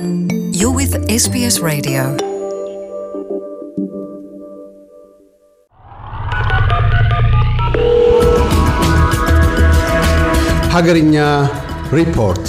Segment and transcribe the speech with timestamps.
[0.00, 2.16] You're with SBS Radio.
[10.72, 11.52] Hagarinya
[11.92, 12.40] Report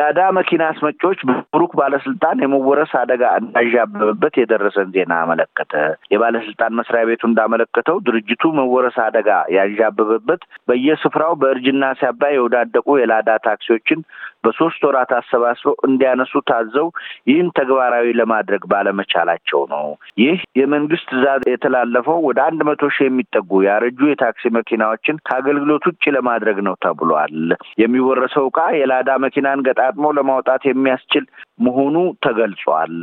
[0.00, 5.72] የላዳ መኪና አስመጪዎች በብሩክ ባለስልጣን የመወረስ አደጋ እንዳዣበበበት የደረሰን ዜና አመለከተ።
[6.12, 14.00] የባለስልጣን መስሪያ ቤቱ እንዳመለከተው ድርጅቱ መወረስ አደጋ ያዣበበበት በየስፍራው በእርጅና ሲያባ የወዳደቁ የላዳ ታክሲዎችን
[14.44, 16.86] በሶስት ወራት አሰባስበው እንዲያነሱ ታዘው
[17.30, 19.86] ይህን ተግባራዊ ለማድረግ ባለመቻላቸው ነው።
[20.22, 26.58] ይህ የመንግስት ትዕዛዝ የተላለፈው ወደ አንድ መቶ ሺህ የሚጠጉ ያረጁ የታክሲ መኪናዎችን ከአገልግሎት ውጭ ለማድረግ
[26.66, 27.36] ነው ተብሏል።
[27.82, 31.26] የሚወረሰው ዕቃ የላዳ መኪናን ገጣጥሞ ለማውጣት የሚያስችል
[31.60, 32.94] መሆኑ ተገልጿል።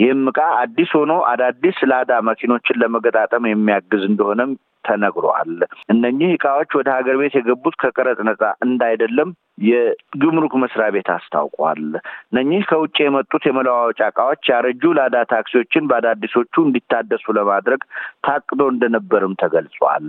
[0.00, 4.52] ይህም ዕቃ አዲስ ሆኖ አዳዲስ ላዳ መኪኖችን ለመገጣጠም የሚያግዝ እንደሆነም
[4.86, 5.54] ተነግሯል።
[5.92, 9.30] እነኚህ እቃዎች ወደ ሀገር ቤት የገቡት ከቀረጥ ነጻ እንዳይደለም
[9.66, 11.82] የጉምሩክ መስሪያ ቤት አስታውቋል።
[12.30, 17.80] እነኚህ ከውጭ የመጡት የመለዋወጫ እቃዎች ያረጁ ላዳ ታክሲዎችን በአዳዲሶቹ እንዲታደሱ ለማድረግ
[18.26, 20.08] ታቅዶ እንደነበርም ተገልጿል።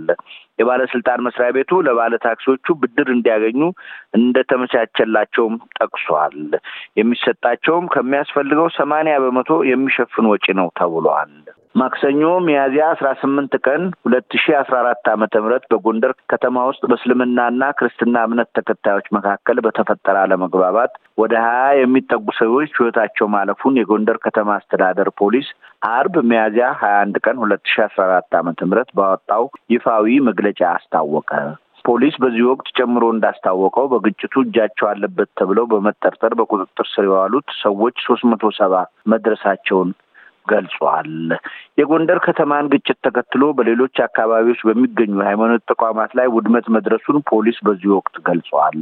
[0.58, 3.60] የባለስልጣን መስሪያ ቤቱ ለባለ ታክሲዎቹ ብድር እንዲያገኙ
[4.18, 6.38] እንደተመቻቸላቸውም ጠቅሷል።
[6.98, 11.32] የሚሰጣቸውም ከሚያስፈልገው ሰማንያ በመቶ የሚሸፍን ወጪ ነው ተብሏል።
[11.74, 17.68] ማክሰኞ ሚያዝያ አስራ ስምንት ቀን ሁለት ሺ አስራ አራት ዓመተ ምህረት በጎንደር ከተማ ውስጥ በእስልምናና
[17.78, 25.10] ክርስትና እምነት ተከታዮች መካከል በተፈጠረ አለመግባባት ወደ ሀያ የሚጠጉ ሰዎች ሕይወታቸው ማለፉን የጎንደር ከተማ አስተዳደር
[25.20, 25.48] ፖሊስ
[25.90, 29.44] አርብ ሚያዝያ ሀያ አንድ ቀን ሁለት ሺ አስራ አራት ዓመተ ምህረት ባወጣው
[29.74, 31.30] ይፋዊ መግለጫ አስታወቀ።
[31.84, 38.24] ፖሊስ በዚህ ወቅት ጨምሮ እንዳስታወቀው በግጭቱ እጃቸው አለበት ተብለው በመጠርጠር በቁጥጥር ስር የዋሉት ሰዎች ሶስት
[38.30, 38.74] መቶ ሰባ
[39.12, 39.90] መድረሳቸውን
[40.48, 41.10] ገልጿል።
[41.78, 48.16] የጎንደር ከተማን ግጭት ተከትሎ በሌሎች አካባቢዎች በሚገኙ የሃይማኖት ተቋማት ላይ ውድመት መድረሱን ፖሊስ በዚህ ወቅት
[48.28, 48.78] ገልጿል።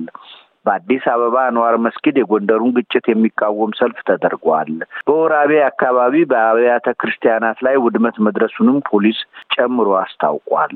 [0.66, 4.70] በአዲስ አበባ አንዋር መስጊድ የጎንደሩን ግጭት የሚቃወም ሰልፍ ተደርጓል።
[5.08, 9.18] በወራቤ አካባቢ በአብያተ ክርስቲያናት ላይ ውድመት መድረሱንም ፖሊስ
[9.54, 10.74] ጨምሮ አስታውቋል።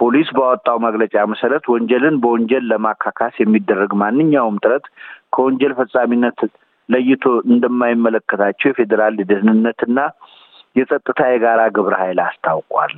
[0.00, 4.86] ፖሊስ ባወጣው መግለጫ መሰረት ወንጀልን በወንጀል ለማካካስ የሚደረግ ማንኛውም ጥረት
[5.34, 6.40] ከወንጀል ፈጻሚነት
[6.88, 9.98] ለይቶ እንደማይመለከታቸው የፌዴራል የደህንነትና
[10.76, 12.92] የጸጥታ የጋራ ግብረ ኃይል አስታውቋል።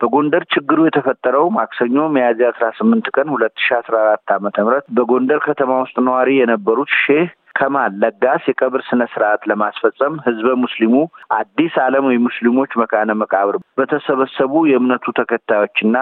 [0.00, 5.40] በጎንደር ችግሩ የተፈጠረው ማክሰኞ ሚያዝያ አስራ ስምንት ቀን ሁለት ሺ አስራ አራት ዓመተ ምህረት በጎንደር
[5.46, 7.28] ከተማ ውስጥ ነዋሪ የነበሩት ሼህ
[7.58, 10.94] ከማል ለጋስ የቀብር ስነ ስርዓት ለማስፈጸም ህዝበ ሙስሊሙ
[11.36, 15.96] አዲስ ዓለም የሙስሊሞች መካነ መቃብር በተሰበሰቡ የእምነቱ ተከታዮችና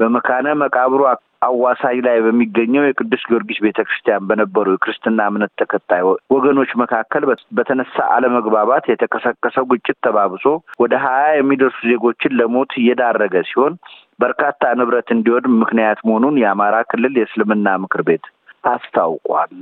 [0.00, 1.02] በመካነ መቃብሩ
[1.46, 6.02] አዋሳኝ ላይ በሚገኘው የቅዱስ ጊዮርጊስ ቤተ ክርስቲያን በነበሩ የክርስትና እምነት ተከታይ
[6.36, 7.24] ወገኖች መካከል
[7.58, 10.44] በተነሳ አለመግባባት የተቀሰቀሰው ግጭት ተባብሶ
[10.82, 13.74] ወደ ሀያ የሚደርሱ ዜጎችን ለሞት እየዳረገ ሲሆን
[14.20, 18.26] በርካታ ንብረት እንዲወድም ምክንያት መሆኑን የአማራ ክልል የእስልምና ምክር ቤት
[18.64, 19.52] አስታውቋል።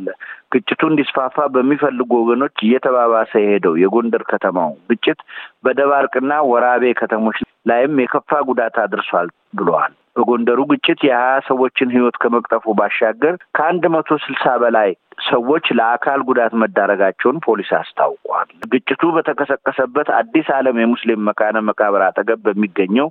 [0.52, 5.20] ግጭቱ እንዲስፋፋ በሚፈልጉ ወገኖች እየተባባሰ የሄደው የጎንደር ከተማው ግጭት
[5.64, 9.28] በደባርቅና ወራቤ ከተሞች ላይም የከፋ ጉዳት አድርሷል
[9.58, 14.90] ብለዋል። በጎንደሩ ግጭት የሀያ ሰዎችን ሕይወት ከመቅጠፉ ባሻገር ከአንድ መቶ ስልሳ በላይ
[15.28, 23.08] ሰዎች ለአካል ጉዳት መዳረጋቸውን ፖሊስ አስታውቋል። ግጭቱ በተቀሰቀሰበት አዲስ ዓለም የሙስሊም መካነ መቃብር አጠገብ በሚገኘው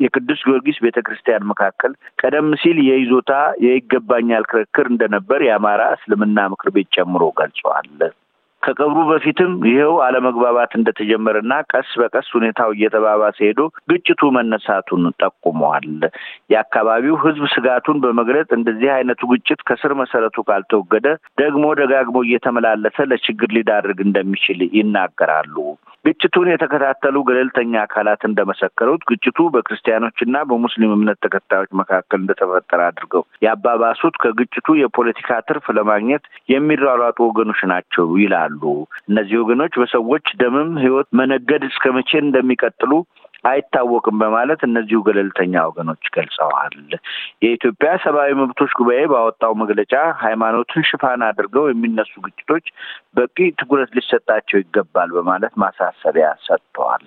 [0.00, 3.32] የቅዱስ ጊዮርጊስ ቤተ ክርስቲያን መካከል ቀደም ሲል የይዞታ
[3.66, 7.88] የይገባኛል ክርክር እንደነበር የአማራ እስልምና ምክር ቤት ጨምሮ ገልጸዋል።
[8.62, 15.88] ከቀብሩ በፊትም ይኸው አለመግባባት እንደተጀመረና ቀስ በቀስ ሁኔታው እየተባባሰ ሄዶ ግጭቱ መነሳቱን ጠቁመዋል።
[16.52, 21.06] የአካባቢው ሕዝብ ስጋቱን በመግለጽ እንደዚህ አይነቱ ግጭት ከስር መሰረቱ ካልተወገደ
[21.42, 25.56] ደግሞ ደጋግሞ እየተመላለሰ ለችግር ሊዳርግ እንደሚችል ይናገራሉ።
[26.04, 34.74] ግጭቱን የተከታተሉ ገለልተኛ አካላት እንደመሰከሩት ግጭቱ በክርስቲያኖችና በሙስሊም እምነት ተከታዮች መካከል እንደተፈጠረ አድርገው ያባባሱት ከግጭቱ
[34.78, 38.51] የፖለቲካ ትርፍ ለማግኘት የሚሯሯጡ ወገኖች ናቸው ይላሉ።
[39.08, 42.92] እነዚህ ወገኖች በሰዎች ደምም ህይወት መነገድ እስከ መቼ እንደሚቀጥሉ
[43.44, 46.76] አይታወቅም በማለት እነዚሁ ገለልተኛ ወገኖች ገልጸዋል።
[47.42, 49.92] የኢትዮጵያ ሰብአዊ መብቶች ጉባኤ ባወጣው መግለጫ
[50.22, 52.66] ሃይማኖትን ሽፋን አድርገው የሚነሱ ግጭቶች
[53.16, 57.06] በቂ ትኩረት ሊሰጣቸው ይገባል በማለት ማሳሰቢያ ሰጥተዋል።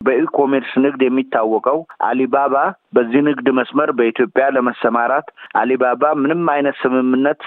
[0.00, 1.78] በኢኮሜርስ ንግድ የሚታወቀው
[2.08, 2.56] አሊባባ
[2.96, 5.28] በዚህ ንግድ መስመር በኢትዮጵያ ለመሰማራት
[5.58, 7.40] አሊባባ ምንም አይነት ስምምነት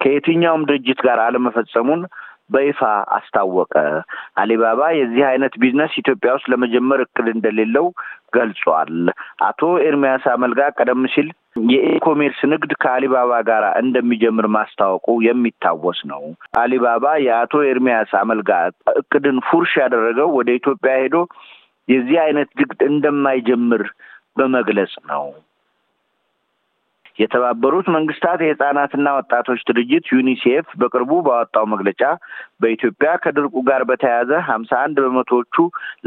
[0.00, 2.00] ከየትኛውም ድርጅት ጋር አለመፈጸሙን
[2.50, 2.80] በይፋ
[3.16, 3.74] አስታወቀ።
[4.40, 7.86] አሊባባ የዚህ አይነት ቢዝነስ ኢትዮጵያ ውስጥ ለመጀመር እቅድ እንደሌለው
[8.36, 8.92] ገልጿል።
[9.46, 11.28] አቶ ኤርሚያስ አመልጋ ቀደም ሲል
[11.70, 16.22] የኢኮሜርስ ንግድ ከአሊባባ ጋር እንደሚጀምር ማስታወቁ የሚታወስ ነው።
[16.60, 18.50] አሊባባ የአቶ ኤርሚያስ አመልጋ
[18.96, 21.18] እቅድን ፉርሽ ያደረገው ወደ ኢትዮጵያ ሄዶ
[21.88, 23.84] የዚህ አይነት ንግድ እንደማይጀምር
[24.38, 25.26] በመግለጽ ነው።
[27.18, 32.02] የተባበሩት መንግስታት የህጻናትና ወጣቶች ድርጅት ዩኒሴፍ በቅርቡ ባወጣው መግለጫ
[32.62, 35.54] በኢትዮጵያ ከድርቁ ጋር በተያያዘ ሀምሳ አንድ በመቶዎቹ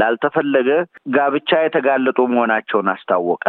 [0.01, 0.69] ላልተፈለገ
[1.15, 3.45] ጋብቻ የተጋለጡ መሆናቸውን አስታወቀ።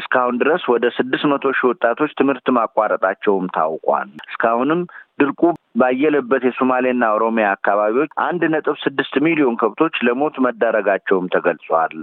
[0.00, 4.82] እስካሁን ድረስ ወደ ስድስት መቶ ሺህ ወጣቶች ትምህርት ማቋረጣቸውም ታውቋል። እስካሁንም
[5.20, 5.40] ድርቁ
[5.80, 11.94] ባየለበት የሶማሌና ኦሮሚያ አካባቢዎች አንድ ነጥብ ስድስት ሚሊዮን ከብቶች ለሞት መዳረጋቸውም ተገልጿል።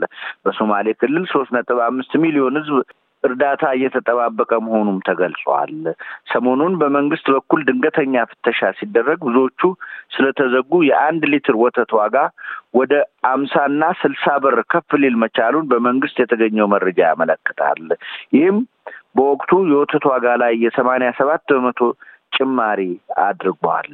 [0.45, 2.77] በሶማሌ ክልል ሶስት ነጥብ አምስት ሚሊዮን ህዝብ
[3.23, 5.73] እርዳታ እየተጠባበቀ መሆኑም ተገልጿል።
[6.31, 9.61] ሰሞኑን በመንግስት በኩል ድንገተኛ ፍተሻ ሲደረግ ብዙዎቹ
[10.15, 12.15] ስለተዘጉ የአንድ ሊትር ወተት ዋጋ
[12.73, 12.93] ወደ
[13.31, 17.83] አምሳና ስልሳ ብር ከፍ ሊል መቻሉን በመንግስት የተገኘው መረጃ ያመለክታል።
[18.33, 18.59] ይህም
[19.15, 21.79] በወቅቱ የወተት ዋጋ ላይ የሰማንያ ሰባት በመቶ
[22.33, 22.81] ጭማሪ
[23.25, 23.89] አድርጓል።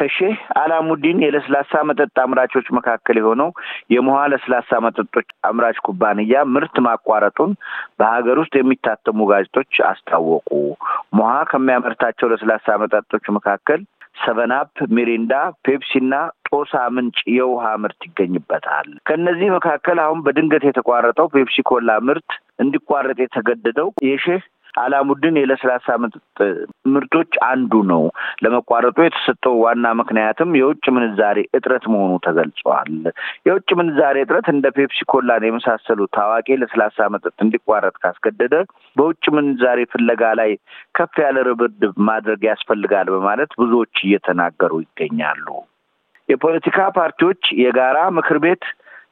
[0.00, 3.50] ከሼህ አላሙዲን የለስላሳ መጠጥ አምራቾች መካከል የሆነው
[3.94, 7.52] የሞሃ ለስላሳ መጠጦች አምራች ኩባንያ ምርት ማቋረጡን
[8.00, 10.48] በሀገር ውስጥ የሚታተሙ ጋዜጦች አስታወቁ።
[11.18, 13.82] ሞሃ ከሚያመርታቸው ለስላሳ መጠጦች መካከል
[14.20, 15.32] ሰቨናፕ፣ ሚሪንዳ፣
[15.64, 16.14] ፔፕሲና
[16.48, 22.30] ጦሳ ምንጭ የውሃ ምርት ይገኝበታል። ከእነዚህ መካከል አሁን በድንገት የተቋረጠው ፔፕሲ ኮላ ምርት
[22.64, 24.42] እንዲቋረጥ የተገደደው የሼህ
[24.80, 26.38] አላሙድን የለስላሳ መጠጥ
[26.94, 28.02] ምርቶች አንዱ ነው።
[28.44, 32.92] ለመቋረጡ የተሰጠው ዋና ምክንያትም የውጭ ምንዛሬ እጥረት መሆኑ ተገልጿል።
[33.48, 38.54] የውጭ ምንዛሬ እጥረት እንደ ፔፕሲ ኮላን የመሳሰሉ ታዋቂ ለስላሳ መጠጥ እንዲቋረጥ ካስገደደ
[38.96, 40.52] በውጭ ምንዛሬ ፍለጋ ላይ
[40.96, 41.68] ከፍ ያለ ርብርብ
[42.10, 45.46] ማድረግ ያስፈልጋል በማለት ብዙዎች እየተናገሩ ይገኛሉ።
[46.28, 48.64] የፖለቲካ ፓርቲዎች የጋራ ምክር ቤት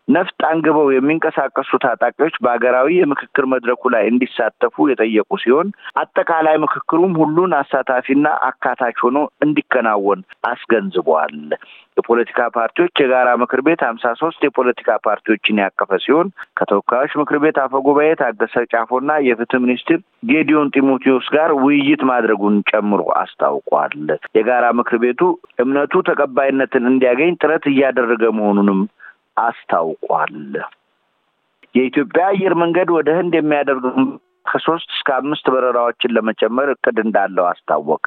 [0.09, 5.69] ነፍጥ አንግበው የሚንቀሳቀሱ ታጣቂዎች በሀገራዊ የምክክር መድረኩ ላይ እንዲሳተፉ የጠየቁ ሲሆን
[6.03, 10.21] አጠቃላይ ምክክሩም ሁሉን አሳታፊና አካታች ሆኖ እንዲከናወን
[10.51, 11.37] አስገንዝበዋል።
[11.99, 16.29] የፖለቲካ ፓርቲዎች የጋራ ምክር ቤት ሀምሳ ሶስት የፖለቲካ ፓርቲዎችን ያቀፈ ሲሆን
[16.59, 19.99] ከተወካዮች ምክር ቤት አፈ ጉባኤ ታገሰ ጫፎና የፍትህ ሚኒስትር
[20.31, 23.97] ጌዲዮን ጢሞቴዎስ ጋር ውይይት ማድረጉን ጨምሮ አስታውቋል።
[24.39, 25.21] የጋራ ምክር ቤቱ
[25.63, 28.81] እምነቱ ተቀባይነትን እንዲያገኝ ጥረት እያደረገ መሆኑንም
[29.43, 30.37] አስታውቋል።
[31.75, 33.97] የኢትዮጵያ አየር መንገድ ወደ ህንድ የሚያደርገው
[34.47, 38.07] ከሶስት እስከ አምስት በረራዎችን ለመጨመር እቅድ እንዳለው አስታወቀ።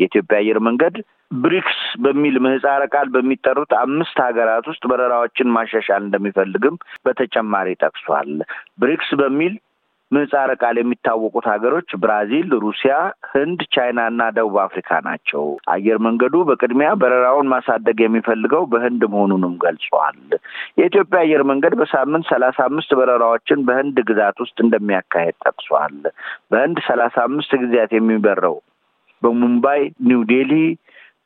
[0.00, 0.96] የኢትዮጵያ አየር መንገድ
[1.34, 8.30] ብሪክስ በሚል ምህጻረ ቃል በሚጠሩት አምስት ሀገራት ውስጥ በረራዎችን ማሻሻል እንደሚፈልግም በተጨማሪ ጠቅሷል።
[8.80, 9.54] ብሪክስ በሚል
[10.10, 12.94] ምህጻረ ቃል የሚታወቁት ሀገሮች ብራዚል፣ ሩሲያ፣
[13.32, 20.18] ህንድ፣ ቻይና እና ደቡብ አፍሪካ ናቸው። አየር መንገዱ በቅድሚያ በረራውን ማሳደግ የሚፈልገው በህንድ መሆኑንም ገልጿል።
[20.80, 25.96] የኢትዮጵያ አየር መንገድ በሳምንት ሰላሳ አምስት በረራዎችን በህንድ ግዛት ውስጥ እንደሚያካሄድ ጠቅሷል።
[26.50, 28.56] በህንድ ሰላሳ አምስት ጊዜያት የሚበረው
[29.22, 30.60] በሙምባይ፣ ኒው ዴልሂ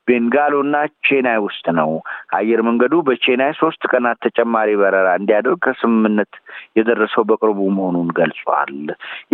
[0.09, 1.91] ቤንጋሎ እና ቼናይ ውስጥ ነው።
[2.39, 6.33] አየር መንገዱ በቼናይ ሶስት ቀናት ተጨማሪ በረራ እንዲያደርግ ከስምምነት
[6.79, 8.75] የደረሰው በቅርቡ መሆኑን ገልጿል።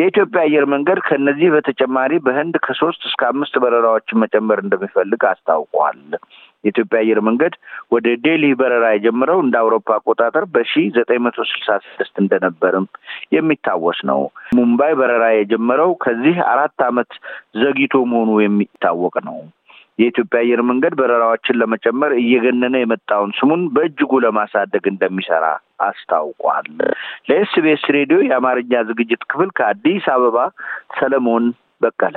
[0.00, 6.00] የኢትዮጵያ አየር መንገድ ከነዚህ በተጨማሪ በህንድ ከሶስት እስከ አምስት በረራዎችን መጨመር እንደሚፈልግ አስታውቋል።
[6.64, 7.54] የኢትዮጵያ አየር መንገድ
[7.92, 12.86] ወደ ዴሊ በረራ የጀመረው እንደ አውሮፓ አቆጣጠር በሺ ዘጠኝ መቶ ስልሳ ስድስት እንደነበርም
[13.34, 14.20] የሚታወስ ነው።
[14.56, 17.12] ሙምባይ በረራ የጀመረው ከዚህ አራት ዓመት
[17.62, 19.38] ዘግይቶ መሆኑ የሚታወቅ ነው።
[20.00, 25.44] የኢትዮጵያ አየር መንገድ በረራዎችን ለመጨመር እየገነነ የመጣውን ስሙን በእጅጉ ለማሳደግ እንደሚሰራ
[25.80, 26.68] አስታውቋል።
[27.28, 30.38] ለኤስቢኤስ ሬዲዮ የአማርኛ ዝግጅት ክፍል ከአዲስ አበባ
[30.98, 31.46] ሰለሞን
[31.82, 32.16] በቀለ።